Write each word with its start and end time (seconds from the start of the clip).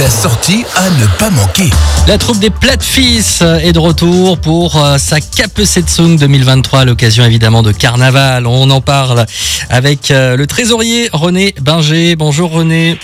La 0.00 0.08
sortie 0.08 0.64
à 0.74 0.88
ne 0.88 1.06
pas 1.18 1.28
manquer. 1.28 1.68
La 2.08 2.16
troupe 2.16 2.38
des 2.38 2.48
Plates-Fils 2.48 3.42
est 3.42 3.72
de 3.72 3.78
retour 3.78 4.38
pour 4.38 4.82
euh, 4.82 4.96
sa 4.96 5.20
Setsung 5.20 6.16
2023 6.16 6.80
à 6.80 6.84
l'occasion 6.86 7.24
évidemment 7.24 7.62
de 7.62 7.72
Carnaval. 7.72 8.46
On 8.46 8.70
en 8.70 8.80
parle 8.80 9.26
avec 9.68 10.10
euh, 10.10 10.36
le 10.36 10.46
trésorier 10.46 11.10
René 11.12 11.54
Binger. 11.60 12.16
Bonjour 12.16 12.52
René. 12.52 12.98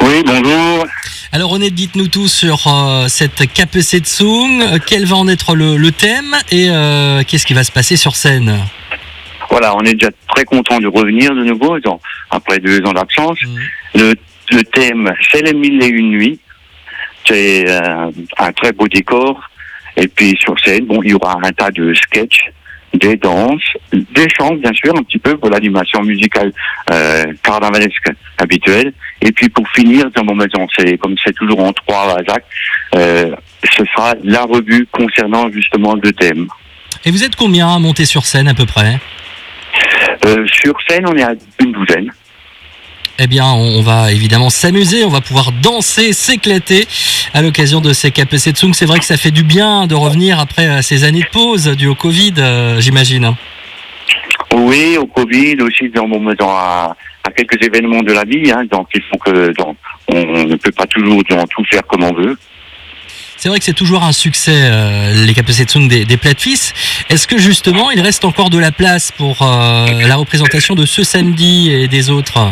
Oui, 0.00 0.22
bonjour. 0.24 0.86
Alors 1.32 1.50
René, 1.50 1.70
dites-nous 1.70 2.08
tout 2.08 2.28
sur 2.28 2.66
euh, 2.68 3.08
cette 3.08 3.44
Setsung. 3.82 4.80
Quel 4.86 5.04
va 5.04 5.16
en 5.16 5.28
être 5.28 5.54
le, 5.54 5.90
thème 5.90 6.36
et 6.50 6.68
qu'est-ce 7.26 7.44
qui 7.44 7.54
va 7.54 7.64
se 7.64 7.72
passer 7.72 7.98
sur 7.98 8.16
scène? 8.16 8.56
Voilà, 9.50 9.74
on 9.76 9.80
est 9.80 9.94
déjà 9.94 10.10
très 10.28 10.44
content 10.44 10.78
de 10.78 10.86
revenir 10.86 11.34
de 11.34 11.44
nouveau 11.44 11.78
après 12.30 12.58
deux 12.58 12.80
ans 12.84 12.92
d'absence. 12.92 13.38
Mmh. 13.42 13.98
Le 13.98 14.14
le 14.50 14.62
thème, 14.64 15.12
c'est 15.30 15.42
les 15.42 15.52
mille 15.52 15.82
et 15.82 15.88
une 15.88 16.10
nuits. 16.10 16.38
C'est 17.26 17.68
euh, 17.68 18.10
un 18.38 18.52
très 18.52 18.72
beau 18.72 18.88
décor. 18.88 19.50
Et 19.96 20.08
puis 20.08 20.36
sur 20.40 20.58
scène, 20.60 20.86
bon, 20.86 21.02
il 21.02 21.10
y 21.10 21.14
aura 21.14 21.38
un 21.42 21.52
tas 21.52 21.70
de 21.70 21.92
sketchs, 21.92 22.44
des 22.94 23.16
danses, 23.16 23.60
des 23.92 24.28
chants, 24.30 24.54
bien 24.54 24.72
sûr, 24.72 24.94
un 24.96 25.02
petit 25.02 25.18
peu 25.18 25.36
pour 25.36 25.50
l'animation 25.50 26.02
musicale 26.02 26.52
euh, 26.90 27.24
carnavalesque 27.42 28.08
habituelle. 28.38 28.92
Et 29.20 29.32
puis 29.32 29.48
pour 29.48 29.68
finir, 29.70 30.10
dans 30.14 30.24
mon 30.24 30.36
maison, 30.36 30.66
c'est 30.76 30.96
comme 30.98 31.16
c'est 31.22 31.34
toujours 31.34 31.60
en 31.60 31.72
trois 31.72 32.16
actes, 32.16 32.46
euh, 32.94 33.34
ce 33.64 33.84
sera 33.86 34.14
la 34.22 34.44
revue 34.44 34.86
concernant 34.92 35.50
justement 35.50 35.94
le 36.00 36.12
thème. 36.12 36.46
Et 37.04 37.10
vous 37.10 37.24
êtes 37.24 37.36
combien 37.36 37.74
à 37.74 37.78
monter 37.78 38.04
sur 38.04 38.24
scène 38.24 38.48
à 38.48 38.54
peu 38.54 38.66
près? 38.66 38.98
Sur 40.46 40.74
scène, 40.88 41.06
on 41.06 41.16
est 41.16 41.22
à 41.22 41.32
une 41.60 41.72
douzaine 41.72 42.12
eh 43.20 43.26
bien, 43.26 43.46
on 43.46 43.82
va 43.82 44.12
évidemment 44.12 44.48
s'amuser, 44.48 45.04
on 45.04 45.08
va 45.08 45.20
pouvoir 45.20 45.50
danser, 45.50 46.12
s'éclater 46.12 46.86
à 47.34 47.42
l'occasion 47.42 47.80
de 47.80 47.92
ces 47.92 48.12
KPC 48.12 48.52
Tsung. 48.52 48.72
C'est 48.74 48.86
vrai 48.86 49.00
que 49.00 49.04
ça 49.04 49.16
fait 49.16 49.32
du 49.32 49.42
bien 49.42 49.88
de 49.88 49.96
revenir 49.96 50.38
après 50.38 50.68
euh, 50.68 50.82
ces 50.82 51.02
années 51.02 51.22
de 51.22 51.30
pause 51.32 51.66
dû 51.76 51.88
au 51.88 51.96
Covid, 51.96 52.34
euh, 52.38 52.80
j'imagine. 52.80 53.34
Oui, 54.54 54.96
au 54.96 55.06
Covid 55.06 55.56
aussi, 55.62 55.88
dans, 55.88 56.08
à, 56.48 56.96
à 57.24 57.30
quelques 57.32 57.60
événements 57.60 58.02
de 58.02 58.12
la 58.12 58.24
vie, 58.24 58.52
hein, 58.52 58.64
donc 58.70 58.86
il 58.94 59.02
faut 59.02 59.18
que 59.18 59.52
on, 60.06 60.44
ne 60.44 60.54
peut 60.54 60.72
pas 60.72 60.86
toujours 60.86 61.22
tout 61.24 61.64
faire 61.68 61.84
comme 61.88 62.04
on 62.04 62.14
veut. 62.14 62.38
C'est 63.38 63.48
vrai 63.48 63.58
que 63.58 63.64
c'est 63.64 63.72
toujours 63.72 64.02
un 64.04 64.12
succès, 64.12 64.52
euh, 64.54 65.24
les 65.24 65.32
Kapesetsung 65.32 65.88
des, 65.88 66.04
des 66.04 66.16
Plates-Fils. 66.16 66.74
Est-ce 67.08 67.26
que 67.26 67.38
justement, 67.38 67.90
il 67.90 68.00
reste 68.00 68.24
encore 68.24 68.50
de 68.50 68.58
la 68.58 68.72
place 68.72 69.12
pour 69.12 69.36
la 69.40 70.16
représentation 70.16 70.74
de 70.74 70.84
ce 70.84 71.04
samedi 71.04 71.70
et 71.72 71.88
des 71.88 72.10
autres 72.10 72.50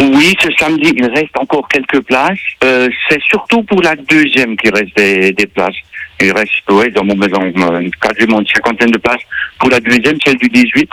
oui, 0.00 0.34
ce 0.40 0.48
samedi, 0.58 0.92
il 0.96 1.06
reste 1.06 1.36
encore 1.38 1.68
quelques 1.68 2.00
places. 2.00 2.38
Euh, 2.64 2.88
c'est 3.08 3.20
surtout 3.22 3.62
pour 3.62 3.82
la 3.82 3.94
deuxième 3.94 4.56
qu'il 4.56 4.74
reste 4.74 4.96
des, 4.96 5.46
places. 5.46 5.76
Il 6.20 6.32
reste, 6.32 6.50
oui, 6.70 6.90
dans 6.92 7.04
mon 7.04 7.16
maison, 7.16 7.40
quasiment 8.00 8.40
une 8.40 8.46
cinquantaine 8.46 8.90
de 8.90 8.98
places. 8.98 9.22
Pour 9.58 9.68
la 9.70 9.80
deuxième, 9.80 10.18
celle 10.24 10.36
du 10.36 10.48
18, 10.48 10.90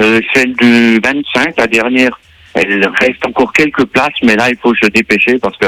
euh, 0.00 0.20
celle 0.34 0.52
du 0.54 1.00
25, 1.02 1.54
la 1.56 1.66
dernière, 1.66 2.18
elle 2.54 2.90
reste 3.00 3.24
encore 3.26 3.52
quelques 3.52 3.84
places, 3.86 4.14
mais 4.22 4.36
là, 4.36 4.50
il 4.50 4.56
faut 4.56 4.74
se 4.74 4.86
dépêcher 4.88 5.38
parce 5.38 5.56
que 5.56 5.66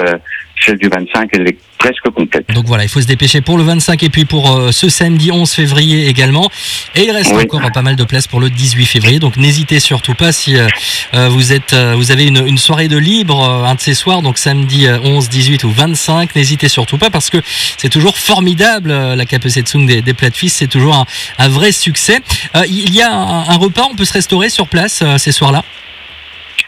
celle 0.64 0.78
du 0.78 0.88
25, 0.88 1.28
elle 1.32 1.48
est 1.48 1.58
presque 1.78 2.08
complète. 2.10 2.48
Donc 2.52 2.64
voilà, 2.66 2.84
il 2.84 2.88
faut 2.88 3.00
se 3.00 3.06
dépêcher 3.06 3.40
pour 3.40 3.58
le 3.58 3.64
25 3.64 4.02
et 4.02 4.08
puis 4.08 4.24
pour 4.24 4.50
euh, 4.50 4.72
ce 4.72 4.88
samedi 4.88 5.30
11 5.30 5.50
février 5.50 6.08
également. 6.08 6.48
Et 6.94 7.04
il 7.04 7.10
reste 7.10 7.32
encore 7.32 7.60
pas 7.72 7.82
mal 7.82 7.96
de 7.96 8.04
places 8.04 8.26
pour 8.26 8.40
le 8.40 8.48
18 8.48 8.86
février. 8.86 9.18
Donc 9.18 9.36
n'hésitez 9.36 9.80
surtout 9.80 10.14
pas 10.14 10.32
si 10.32 10.56
euh, 10.56 10.66
euh, 11.14 11.28
vous 11.28 11.52
êtes, 11.52 11.74
vous 11.74 12.10
avez 12.10 12.24
une, 12.24 12.58
soirée 12.58 12.88
de 12.88 12.96
libre 12.96 13.42
un 13.42 13.74
de 13.74 13.80
ces 13.80 13.94
soirs, 13.94 14.22
donc 14.22 14.38
samedi 14.38 14.86
11, 14.88 15.28
18 15.28 15.64
ou 15.64 15.70
25. 15.70 16.34
N'hésitez 16.34 16.68
surtout 16.68 16.98
pas 16.98 17.10
parce 17.10 17.28
que 17.28 17.38
c'est 17.76 17.90
toujours 17.90 18.16
formidable 18.16 18.90
la 18.90 19.26
Kapesetsung 19.26 19.86
des, 19.86 20.00
des 20.00 20.14
Plates 20.14 20.36
C'est 20.48 20.68
toujours 20.68 21.04
un, 21.38 21.48
vrai 21.48 21.72
succès. 21.72 22.20
il 22.66 22.94
y 22.94 23.02
a 23.02 23.12
un 23.12 23.56
repas, 23.56 23.86
on 23.90 23.96
peut 23.96 24.04
se 24.04 24.12
restaurer 24.12 24.48
sur 24.48 24.68
place 24.68 25.02
ces 25.18 25.32
soirs-là? 25.32 25.64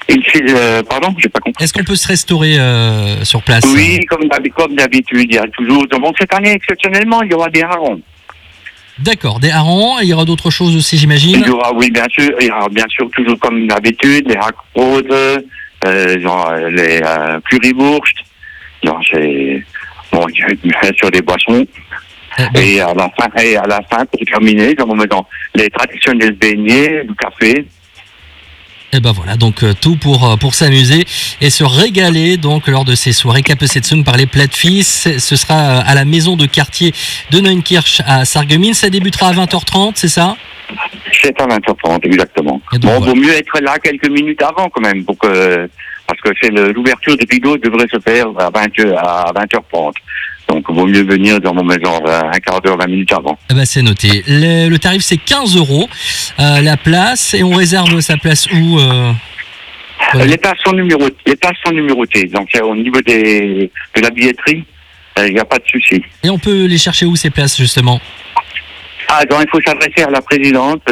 Euh, 0.08 0.82
pardon, 0.82 1.14
j'ai 1.18 1.28
pas 1.28 1.40
compris. 1.40 1.64
Est-ce 1.64 1.72
qu'on 1.72 1.84
peut 1.84 1.96
se 1.96 2.06
restaurer 2.06 2.58
euh, 2.58 3.24
sur 3.24 3.42
place 3.42 3.64
Oui, 3.74 4.00
comme 4.06 4.28
d'habitude, 4.74 5.26
il 5.30 5.34
y 5.34 5.38
a 5.38 5.46
toujours. 5.48 5.84
Bon, 6.00 6.12
cette 6.18 6.32
année, 6.34 6.52
exceptionnellement, 6.52 7.22
il 7.22 7.32
y 7.32 7.34
aura 7.34 7.48
des 7.48 7.62
harengs. 7.62 8.00
D'accord, 8.98 9.40
des 9.40 9.50
harengs, 9.50 9.98
il 10.02 10.08
y 10.08 10.14
aura 10.14 10.24
d'autres 10.24 10.50
choses 10.50 10.74
aussi, 10.74 10.96
j'imagine 10.96 11.40
Il 11.40 11.46
y 11.46 11.50
aura, 11.50 11.72
oui, 11.74 11.90
bien 11.90 12.06
sûr, 12.08 12.30
il 12.40 12.46
y 12.46 12.50
aura 12.50 12.68
bien 12.68 12.86
sûr, 12.88 13.10
toujours 13.10 13.38
comme 13.38 13.66
d'habitude, 13.66 14.26
les 14.28 14.36
hacks 14.36 14.54
euh, 15.84 16.20
genre 16.20 16.52
les 16.70 17.00
euh, 17.02 17.38
currywurst, 17.48 18.16
genre 18.82 19.00
c'est. 19.10 19.62
Bon, 20.12 20.26
sur 20.96 21.10
des 21.10 21.20
boissons. 21.20 21.66
Eh 22.54 22.76
et, 22.76 22.80
à 22.80 22.92
la 22.94 23.10
fin, 23.18 23.42
et 23.42 23.56
à 23.56 23.66
la 23.66 23.80
fin, 23.90 24.04
pour 24.06 24.20
terminer, 24.26 24.74
dans 24.74 24.86
les 25.54 25.70
traditionnels 25.70 26.32
beignets, 26.32 27.04
du 27.04 27.14
café, 27.14 27.66
et 28.92 29.00
ben 29.00 29.12
voilà, 29.12 29.36
donc 29.36 29.62
euh, 29.62 29.72
tout 29.78 29.96
pour, 29.96 30.30
euh, 30.30 30.36
pour 30.36 30.54
s'amuser 30.54 31.04
et 31.40 31.50
se 31.50 31.64
régaler 31.64 32.36
donc 32.36 32.68
lors 32.68 32.84
de 32.84 32.94
ces 32.94 33.12
soirées 33.12 33.42
Kapesetsung 33.42 34.04
par 34.04 34.16
les 34.16 34.26
Plates-Fils. 34.26 35.18
Ce 35.18 35.36
sera 35.36 35.54
euh, 35.54 35.82
à 35.84 35.94
la 35.94 36.04
maison 36.04 36.36
de 36.36 36.46
quartier 36.46 36.92
de 37.30 37.40
Neunkirch 37.40 38.00
à 38.06 38.24
Sarreguemines. 38.24 38.74
Ça 38.74 38.88
débutera 38.88 39.28
à 39.28 39.32
20h30, 39.32 39.92
c'est 39.96 40.08
ça? 40.08 40.36
C'est 41.20 41.40
à 41.40 41.46
20h30, 41.46 42.06
exactement. 42.06 42.60
bon, 42.80 43.00
vaut 43.00 43.14
mieux 43.14 43.32
être 43.32 43.60
là 43.60 43.78
quelques 43.78 44.08
minutes 44.08 44.42
avant 44.42 44.68
quand 44.68 44.80
même, 44.80 45.04
pour 45.04 45.18
que, 45.18 45.68
parce 46.06 46.20
que 46.20 46.30
c'est 46.40 46.50
l'ouverture 46.50 47.16
des 47.16 47.26
pilotes 47.26 47.62
devrait 47.62 47.88
se 47.92 47.98
faire 48.00 48.28
à 48.38 48.50
20h, 48.50 48.94
à 48.96 49.32
20h30. 49.34 49.94
Donc, 50.48 50.64
il 50.68 50.74
vaut 50.74 50.86
mieux 50.86 51.02
venir 51.02 51.40
dans 51.40 51.54
mon 51.54 51.64
maison 51.64 52.00
un 52.06 52.38
quart 52.38 52.60
d'heure, 52.60 52.78
20 52.78 52.86
minutes 52.86 53.12
avant. 53.12 53.38
Eh 53.50 53.54
ben, 53.54 53.64
c'est 53.64 53.82
noté. 53.82 54.22
Le, 54.28 54.76
tarif, 54.76 55.02
c'est 55.02 55.16
15 55.16 55.56
euros 55.56 55.88
euh, 56.38 56.60
la 56.60 56.76
place. 56.76 57.34
Et 57.34 57.42
on 57.42 57.50
réserve 57.50 58.00
sa 58.00 58.16
place 58.16 58.46
où 58.52 58.78
euh, 58.78 59.12
Les 60.14 60.36
places 60.36 60.58
sont 60.64 60.72
numérotées. 60.72 61.16
Les 61.26 61.36
places 61.36 61.56
sont 61.64 61.72
numérotées. 61.72 62.24
Donc, 62.26 62.48
au 62.62 62.76
niveau 62.76 63.00
des, 63.00 63.70
de 63.96 64.00
la 64.00 64.10
billetterie, 64.10 64.64
euh, 65.18 65.26
il 65.26 65.34
n'y 65.34 65.40
a 65.40 65.44
pas 65.44 65.58
de 65.58 65.66
souci. 65.66 66.00
Et 66.22 66.30
on 66.30 66.38
peut 66.38 66.66
les 66.66 66.78
chercher 66.78 67.06
où 67.06 67.16
ces 67.16 67.30
places, 67.30 67.56
justement? 67.56 68.00
Ah, 69.08 69.24
donc, 69.24 69.42
il 69.42 69.50
faut 69.50 69.60
s'adresser 69.64 70.04
à 70.04 70.10
la 70.10 70.20
présidente, 70.20 70.82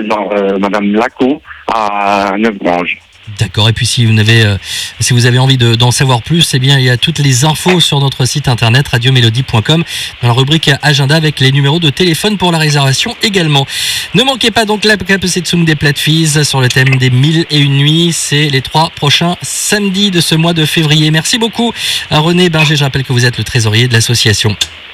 Madame 0.59 0.93
Laco, 0.95 1.41
à 1.73 2.35
Neuf-Granges. 2.39 2.99
D'accord. 3.39 3.69
Et 3.69 3.73
puis 3.73 3.87
si 3.87 4.07
vous 4.07 4.19
avez, 4.19 4.45
euh, 4.45 4.57
si 5.01 5.13
avez 5.27 5.39
envie 5.39 5.57
d'en 5.57 5.91
savoir 5.91 6.23
plus, 6.23 6.53
eh 6.55 6.59
bien 6.59 6.79
il 6.79 6.85
y 6.85 6.91
a 6.91 6.97
toutes 6.97 7.19
les 7.19 7.45
infos 7.45 7.81
sur 7.81 8.01
notre 8.01 8.25
site 8.25 8.49
internet 8.49 8.89
radiomélodie.com 8.89 9.85
dans 10.23 10.29
la 10.29 10.35
rubrique 10.35 10.71
agenda 10.83 11.17
avec 11.17 11.41
les 11.41 11.53
numéros 11.53 11.81
de 11.81 11.91
téléphone 11.91 12.39
pour 12.39 12.53
la 12.53 12.59
réservation 12.59 13.17
également. 13.23 13.67
Ne 14.15 14.23
manquez 14.23 14.51
pas 14.51 14.65
donc 14.65 14.85
la 14.85 14.97
Tsum 14.97 15.65
des 15.65 15.75
plates 15.75 15.99
sur 16.45 16.61
le 16.61 16.69
thème 16.69 16.97
des 16.97 17.11
mille 17.11 17.47
et 17.51 17.59
une 17.59 17.77
nuits. 17.77 18.13
C'est 18.13 18.49
les 18.49 18.63
trois 18.63 18.91
prochains 18.91 19.37
samedis 19.43 20.11
de 20.11 20.21
ce 20.21 20.35
mois 20.35 20.53
de 20.53 20.65
février. 20.65 21.11
Merci 21.11 21.39
beaucoup 21.39 21.73
à 22.11 22.19
René 22.19 22.49
Berger. 22.49 22.77
Je 22.77 22.85
rappelle 22.85 23.05
que 23.05 23.13
vous 23.13 23.25
êtes 23.25 23.39
le 23.39 23.45
trésorier 23.45 23.89
de 23.89 23.93
l'association. 23.93 24.57